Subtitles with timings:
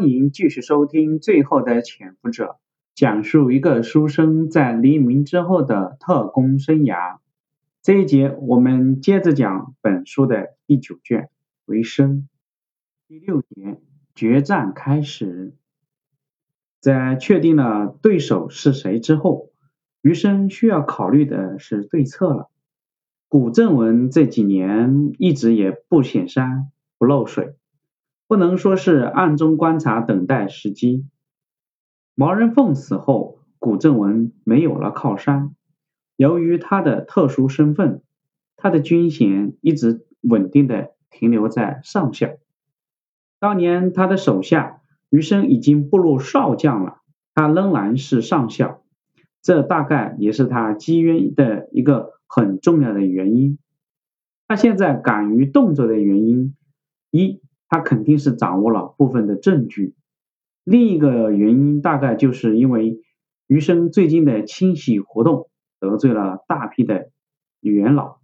[0.00, 2.44] 欢迎继续收听《最后的潜伏者》，
[2.94, 7.18] 讲述一个书生在黎明之后的特工生涯。
[7.82, 11.24] 这一节我们接着讲本书的第九卷
[11.66, 12.26] 《为生》
[13.08, 13.78] 第六节
[14.14, 15.54] 决战开始。
[16.80, 19.50] 在确定了对手是谁之后，
[20.00, 22.48] 余生需要考虑的是对策了。
[23.28, 27.54] 古正文这几年一直也不显山不漏水。
[28.30, 31.04] 不能说是暗中观察，等待时机。
[32.14, 35.56] 毛人凤死后，古正文没有了靠山。
[36.14, 38.04] 由于他的特殊身份，
[38.56, 42.36] 他的军衔一直稳定的停留在上校。
[43.40, 46.98] 当年他的手下余生已经步入少将了，
[47.34, 48.84] 他仍然是上校。
[49.42, 53.58] 这大概也是他机缘的一个很重要的原因。
[54.46, 56.54] 他现在敢于动作的原因
[57.10, 57.40] 一。
[57.70, 59.94] 他肯定是掌握了部分的证据，
[60.64, 63.00] 另一个原因大概就是因为
[63.46, 67.10] 余生最近的清洗活动得罪了大批的
[67.60, 68.18] 元老，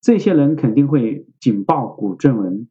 [0.00, 2.68] 这些人肯定会警报古正文，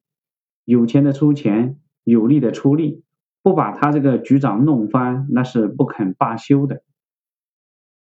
[0.64, 3.04] 有钱的出钱，有力的出力，
[3.44, 6.82] 不把他这个局长弄翻，那是不肯罢休的。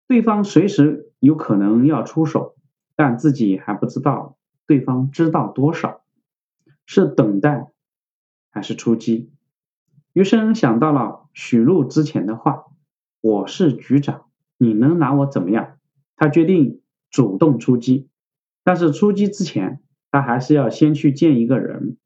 [0.08, 2.56] 对方随时有可能要出手，
[2.96, 4.36] 但自己还不知道
[4.66, 6.02] 对方知道多少，
[6.88, 7.72] 是等待。
[8.50, 9.30] 还是出击。
[10.14, 12.66] 余生想到了许禄之前的话
[13.22, 14.25] ：“我是局长，
[14.58, 15.78] 你能拿我怎么样？”
[16.17, 18.08] 他决定主动出击。
[18.64, 21.97] 但是出击之前，他还是要先去见一个人。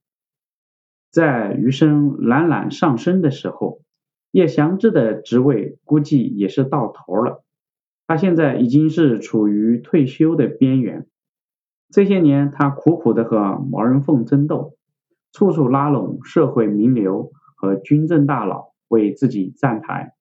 [1.09, 3.81] 在余生懒懒上升的时候，
[4.31, 7.43] 叶祥志的职位估计也是到头了。
[8.05, 11.07] 他现在已经是处于退休的边缘。
[11.89, 14.75] 这些年，他苦苦的和毛人凤争斗。
[15.33, 20.13] 处处拉拢社会名流和军政大佬为自己站台，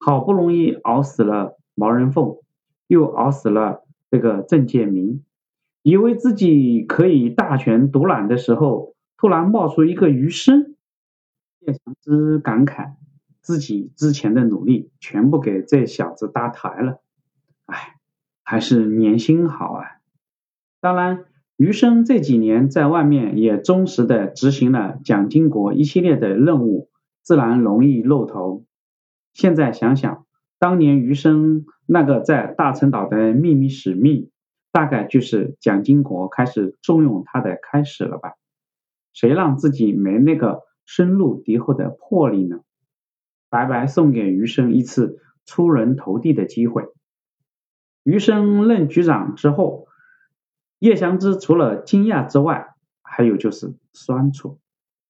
[0.00, 2.38] 好不容易熬死了毛人凤，
[2.86, 5.22] 又熬死了这个郑介民，
[5.82, 10.74] 以为自己可以大权独揽的时候，突然冒出一个余生。
[11.60, 12.94] 叶翔之感慨
[13.42, 17.02] 自己之前的努力全部给这小子搭台了，
[17.66, 17.96] 哎，
[18.42, 19.84] 还是年薪好啊！
[20.80, 21.26] 当然。
[21.56, 26.90] 余生这几年在外面也忠实的执行了蒋经国一系列的任务，
[27.22, 28.66] 自然容易露头。
[29.32, 30.26] 现在想想，
[30.58, 34.30] 当年余生那个在大陈岛的秘密使命，
[34.70, 38.34] 大概就是蒋经国开始重用他的开始了吧？
[39.14, 42.58] 谁让自己没那个深入敌后的魄力呢？
[43.48, 46.84] 白白送给余生一次出人头地的机会。
[48.02, 49.85] 余生任局长之后。
[50.78, 54.58] 叶祥之除了惊讶之外，还有就是酸楚，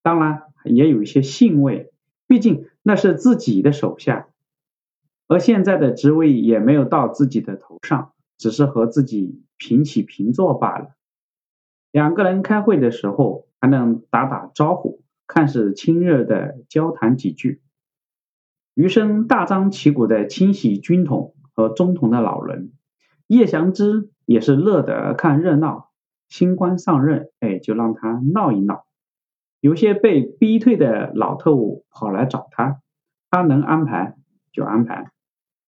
[0.02, 1.92] 当然也有一些欣慰，
[2.26, 4.28] 毕竟那是自己的手下，
[5.26, 10.90] 而现在的职位也没有到自己的头上，只是和自己平起平坐罢了。
[11.90, 17.60] 两个人开会的时候还能打打招呼，看似亲热的交谈几句。
[18.74, 22.72] 余生大张旗鼓的清洗军统和中统的老人，
[23.28, 24.10] 叶祥之。
[24.28, 25.92] 也是乐得看热闹，
[26.28, 28.84] 新官上任，哎，就让他闹一闹。
[29.60, 32.82] 有些被逼退的老特务跑来找他，
[33.30, 34.16] 他能安排
[34.50, 35.12] 就安排，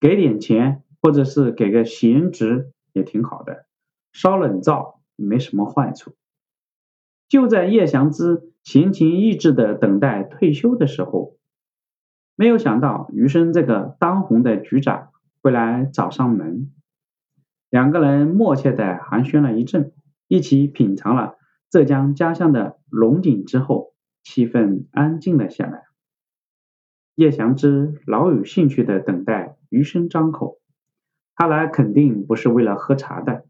[0.01, 3.65] 给点钱或者是给个闲职也挺好的，
[4.11, 6.15] 烧冷灶没什么坏处。
[7.29, 11.37] 就在叶祥之闲情逸致的等待退休的时候，
[12.35, 16.73] 没有想到余生这个当红的局长会来找上门。
[17.69, 19.91] 两个人默契的寒暄了一阵，
[20.27, 21.37] 一起品尝了
[21.69, 23.93] 浙江家乡的龙井之后，
[24.23, 25.83] 气氛安静了下来。
[27.13, 30.57] 叶祥之老有兴趣的等待余生张口，
[31.35, 33.45] 他来肯定不是为了喝茶的。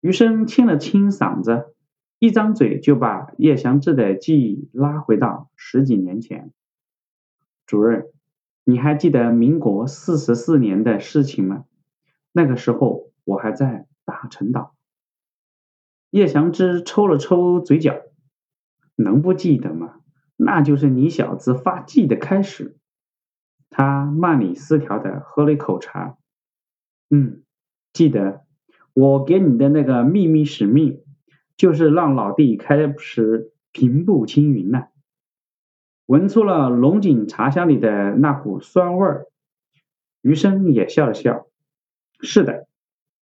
[0.00, 1.74] 余生清了清嗓子，
[2.20, 6.52] 一张嘴就把叶祥之的记忆拉回到十几年前。
[7.66, 8.06] 主任，
[8.62, 11.64] 你还记得民国四十四年的事情吗？
[12.30, 13.10] 那个时候。
[13.26, 14.74] 我还在大陈岛。
[16.10, 18.00] 叶祥之抽了抽嘴角，
[18.94, 20.00] 能不记得吗？
[20.36, 22.78] 那就是你小子发迹的开始。
[23.68, 26.16] 他慢里思条的喝了一口茶，
[27.10, 27.42] 嗯，
[27.92, 28.44] 记得
[28.94, 31.02] 我给你的那个秘密使命，
[31.56, 34.84] 就是让老弟开始平步青云呢。
[36.06, 39.26] 闻出了龙井茶香里的那股酸味儿，
[40.22, 41.48] 余生也笑了笑，
[42.20, 42.68] 是的。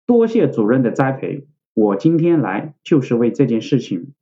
[0.06, 4.14] 多谢主任的栽培，我今天来就是为这件事情。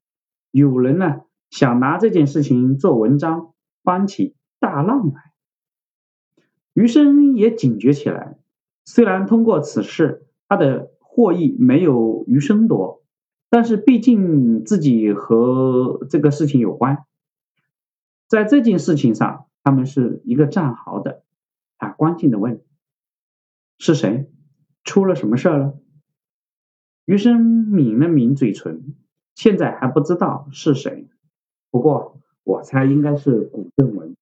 [0.51, 5.33] 有人呢想拿这件事情做文章，翻起大浪来。
[6.73, 8.39] 余生也警觉起来，
[8.85, 13.03] 虽然通过此事他的获益没有余生多，
[13.49, 17.05] 但是毕竟自己和这个事情有关，
[18.29, 21.23] 在这件事情上他们是一个战壕的。
[21.79, 22.63] 他关心的问
[23.79, 24.31] ：“是谁？
[24.85, 25.75] 出了什么事儿了？”
[27.07, 28.95] 余生抿了抿嘴唇，
[29.35, 31.09] 现在还不知道是谁，
[31.71, 34.17] 不过我猜应该是古正文。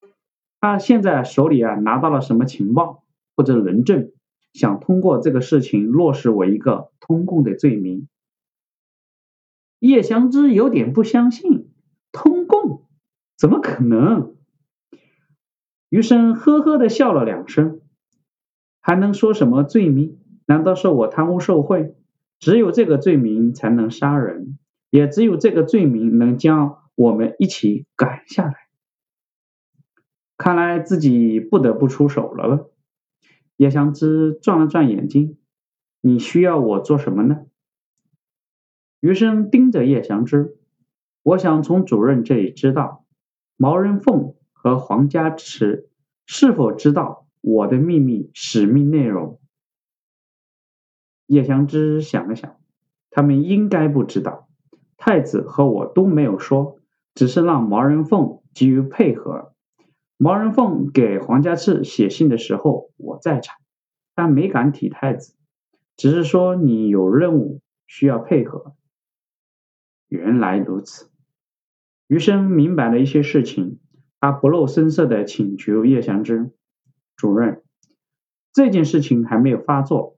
[0.61, 3.05] 他现在手里啊拿到了什么情报
[3.37, 4.11] 或者人证，
[4.53, 8.09] 想通过这个事情落实我一个通共的罪名。
[9.79, 11.71] 叶祥之有点不相信，
[12.11, 12.87] 通共
[13.37, 14.35] 怎么可能？
[15.91, 17.81] 余生呵呵的笑了两声，
[18.81, 20.18] 还能说什么罪名？
[20.49, 21.95] 难道是我贪污受贿？
[22.39, 24.59] 只有这个罪名才能杀人，
[24.89, 28.55] 也只有这个罪名能将我们一起赶下来。
[30.39, 32.71] 看来自己不得不出手了。
[33.59, 35.37] 叶湘之转了转眼睛，
[36.01, 37.43] 你需要我做什么呢？
[39.01, 40.57] 余生盯着叶翔之，
[41.23, 43.05] 我想从主任这里知道，
[43.59, 45.91] 毛人凤和黄家池
[46.25, 49.39] 是否知道我的秘密使命内容。
[51.29, 52.57] 叶翔之想了想，
[53.11, 54.49] 他们应该不知道，
[54.97, 56.81] 太子和我都没有说，
[57.15, 59.53] 只是让毛人凤给予配合。
[60.17, 63.57] 毛人凤给黄家炽写信的时候，我在场，
[64.15, 65.37] 但没敢提太子，
[65.97, 68.75] 只是说你有任务需要配合。
[70.09, 71.11] 原来如此，
[72.09, 73.79] 余生明白了一些事情，
[74.19, 76.51] 他不露声色的请求叶祥之
[77.15, 77.63] 主任，
[78.53, 80.18] 这件事情还没有发作，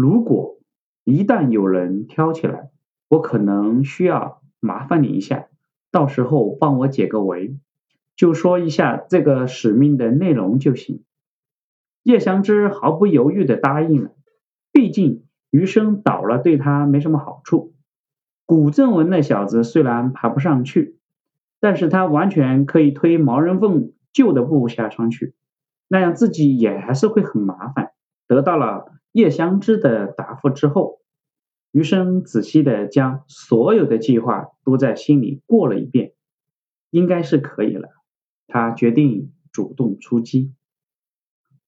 [0.00, 0.60] 如果
[1.02, 2.70] 一旦有人挑起来，
[3.08, 5.48] 我可能需要麻烦你一下，
[5.90, 7.56] 到时候帮我解个围。
[8.14, 11.02] 就说一下这个使命的内容就行。
[12.04, 14.10] 叶祥之毫不犹豫的答应了，
[14.70, 17.74] 毕竟余生倒了对他没什么好处。
[18.46, 20.96] 古正文那小子虽然爬不上去，
[21.58, 25.34] 但是他完全可以推毛人凤旧的部下上去，
[25.88, 27.90] 那样自己也还是会很麻烦。
[28.28, 31.00] 得到了叶祥之的答复之后，
[31.72, 36.12] 余生仔细的将所有的计划都在心里过了一遍，
[36.90, 37.88] 应该是可以了。
[38.46, 40.54] 他决定主动出击。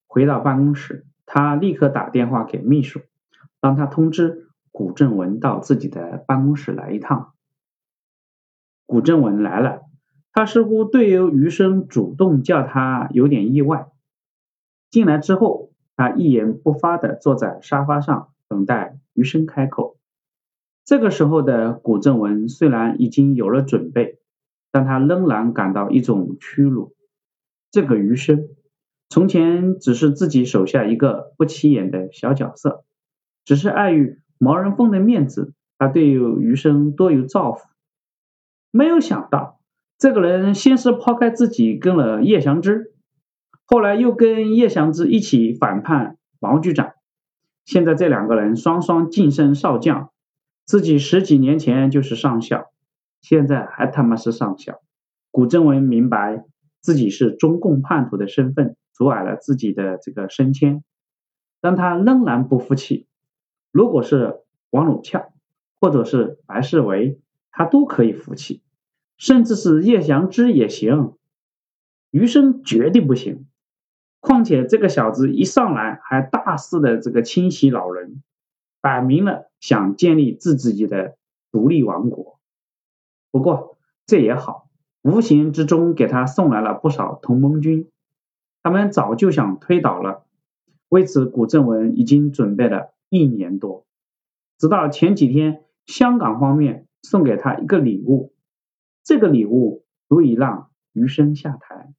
[0.06, 3.00] 回到办公室，他立刻打电话给秘书，
[3.60, 7.34] 让他通知古正文到自己的办公室来一趟。
[8.86, 9.82] 古正文来了，
[10.32, 13.88] 他似乎对于余生主动叫他有点意外。
[14.88, 15.69] 进来之后，
[16.00, 19.98] 他一言不发的坐在沙发上，等待余生开口。
[20.86, 24.16] 这个时候的古正文虽然已经有了准备。
[24.72, 26.94] 但他仍然感到一种屈辱。
[27.72, 28.46] 这个余生，
[29.08, 32.84] 从前只是自己手下一个不起眼的小角色，
[33.44, 37.66] 只是碍于毛人凤的面子，他对余生多有造福。
[38.70, 39.60] 没有想到，
[39.98, 42.94] 这个人先是抛开自己跟了叶祥之，
[43.72, 46.94] 后来又跟叶祥之一起反叛毛局长，
[47.64, 50.10] 现在这两个人双双晋升少将，
[50.66, 52.72] 自己十几年前就是上校。
[53.20, 54.80] 现在还他妈是上校，
[55.30, 56.44] 古正文明白
[56.80, 60.82] 自己是中共叛徒的身份阻碍了自己的这个升迁，
[61.60, 63.06] 但他仍然不服气。
[63.70, 65.32] 如果是王鲁翘
[65.80, 67.20] 或者是白世维，
[67.52, 68.62] 他都可以服气，
[69.16, 71.14] 甚至是叶祥之也行，
[72.10, 73.46] 余生绝对不行。
[74.20, 78.22] 况且这个小子一上来还大肆的这个清洗老人，
[78.80, 81.16] 摆明了想建立自自己的
[81.50, 82.38] 独立王国。
[83.30, 84.68] 不过这也好，
[85.02, 87.90] 无形之中给他送来了不少同盟军，
[88.62, 90.26] 他们早就想推倒了。
[90.88, 93.86] 为此，古正文已经准备了一年多，
[94.58, 98.34] 直到前几天，香港方面送给他一个礼物，
[99.04, 101.94] 这个礼物足以让余生下台，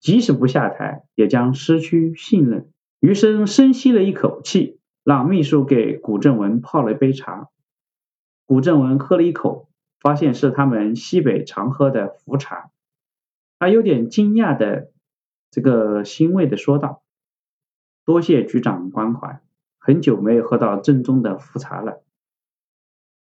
[0.00, 2.70] 即使不下台，也将失去信任。
[3.00, 7.48] 余生深吸了一口气，让秘书给古正文泡了一杯茶。
[8.46, 9.66] 古正文喝了一口。
[10.00, 12.70] 发现是他们西北常喝的茯茶，
[13.58, 14.92] 他有点惊讶的，
[15.50, 17.02] 这个欣慰的说道
[18.06, 19.40] ：“多谢局长关怀，
[19.76, 22.04] 很久没有喝到正宗的茯茶了。”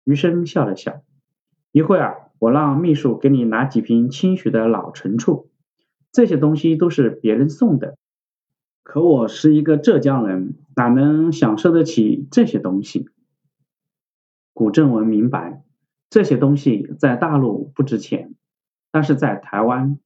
[0.03, 1.03] 余生笑了笑
[1.71, 5.49] ：“一会儿我让秘书给你拿几瓶清徐的老陈醋，
[6.11, 7.97] 这些东西都是别人送的，
[8.83, 13.09] 可我是一个浙江人，哪能享受得起这些东西？”
[14.53, 15.63] 古正文明白。
[16.09, 18.33] 这些东西在大陆不值钱，
[18.91, 19.99] 但是在台湾，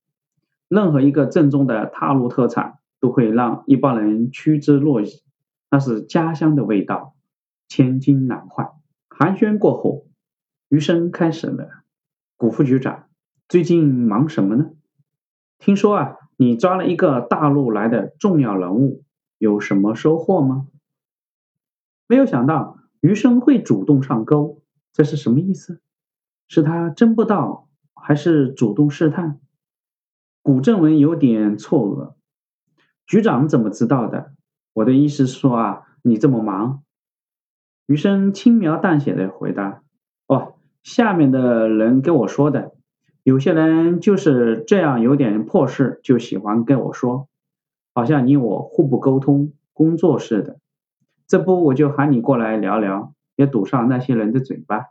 [0.67, 5.21] 任何一个正宗的大陆特产都会让一帮人趋之若鹜，
[5.69, 7.13] 那是家乡的味道，
[7.67, 8.71] 千金难换。
[9.09, 10.07] 寒暄过后，
[10.69, 11.69] 余生开始了。
[12.35, 13.07] 古副局长，
[13.47, 14.71] 最近忙什么呢？
[15.61, 19.03] 听说啊，你抓了一个大陆来的重要人物，
[19.37, 20.65] 有什么收获吗？
[22.07, 25.79] 没有想到余生会主动上钩，这是什么意思？
[26.47, 29.39] 是他真不到，还是主动试探？
[30.41, 32.15] 古正文有点错愕。
[33.05, 34.33] 局长怎么知道的？
[34.73, 36.81] 我的意思是说啊，你这么忙。
[37.85, 39.83] 余生轻描淡写的回答
[40.25, 42.73] ：“哦，下面的人跟我说的。”
[43.23, 47.27] 有些人就是这样，有点破事就喜欢跟我说，
[47.93, 50.59] 好像你我互不沟通工作似的。
[51.27, 54.87] 这不，我就喊你过来聊聊，也堵上那些人的嘴巴。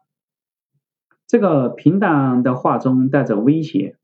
[1.26, 3.96] 这个平淡的话中带着威胁，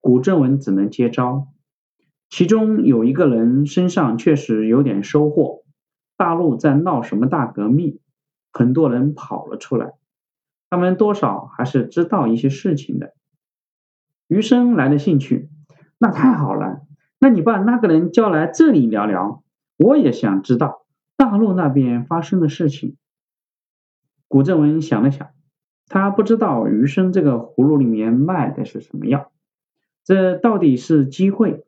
[0.00, 1.48] 古正文只能接招。
[2.30, 5.64] 其中有一个人身上确实有点收获，
[6.16, 8.00] 大陆在闹什么大革命，
[8.52, 9.92] 很多人跑了出来，
[10.70, 13.14] 他们多少还是知道一些事情的。
[14.28, 15.48] 余生来了兴趣，
[15.98, 16.82] 那太好了。
[17.18, 19.42] 那你把那个人叫来这里聊聊，
[19.76, 20.84] 我也想知道
[21.16, 22.96] 大陆那边发生的事情。
[24.28, 25.28] 古正文想了想，
[25.86, 29.30] 他不知道余生这个葫芦里面卖的是什么药，
[30.04, 31.64] 这到底是机会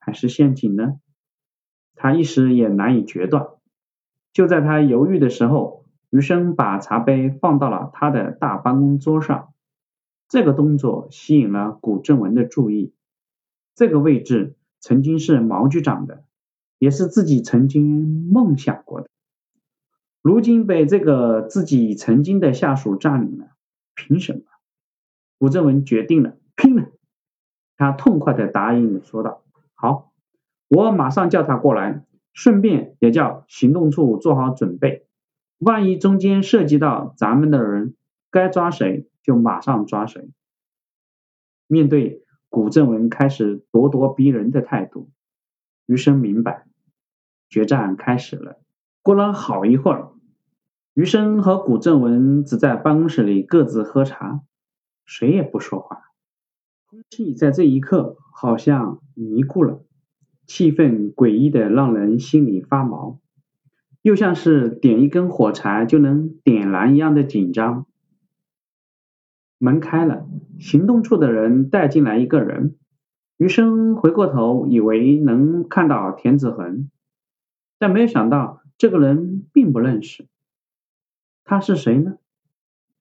[0.00, 0.96] 还是陷阱呢？
[1.94, 3.46] 他一时也难以决断。
[4.32, 9.52] 就在他犹豫的时候，余生把茶杯放到了他的大办公桌上。
[10.30, 12.94] 这个动作吸引了古正文的注意。
[13.74, 16.22] 这个位置曾经是毛局长的，
[16.78, 19.08] 也是自己曾经梦想过的。
[20.22, 23.48] 如今被这个自己曾经的下属占领了，
[23.96, 24.42] 凭什么？
[25.36, 26.92] 古正文决定了，拼了！
[27.76, 29.42] 他痛快的答应的说道
[29.74, 30.12] ：“好，
[30.68, 35.08] 我马上叫他过来，顺便也叫行动处做好准备。
[35.58, 37.96] 万一中间涉及到咱们的人，
[38.30, 40.30] 该抓谁？”就马上抓谁。
[41.66, 45.10] 面对古正文开始咄咄逼人的态度，
[45.86, 46.66] 余生明白，
[47.48, 48.60] 决战开始了。
[49.02, 50.10] 过了好一会儿，
[50.94, 54.42] 余生和古正文只在办公室里各自喝茶，
[55.04, 56.02] 谁也不说话。
[56.86, 59.84] 空气在这一刻好像凝固了，
[60.46, 63.20] 气氛诡异的让人心里发毛，
[64.02, 67.86] 又像是点一根火柴就能点燃一样的紧张。
[69.62, 70.26] 门开了，
[70.58, 72.76] 行动处的人带进来一个人。
[73.36, 76.88] 余生回过头，以为能看到田子恒，
[77.78, 80.26] 但没有想到这个人并不认识。
[81.44, 82.14] 他是谁呢？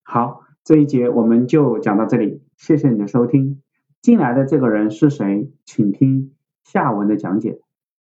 [0.03, 3.61] 好，这一节我们就讲到这里，谢谢你的收听。
[4.01, 5.49] 进来的这个人是谁？
[5.63, 6.33] 请听
[6.65, 7.61] 下文的讲解。